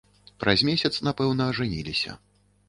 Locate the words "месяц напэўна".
0.69-1.43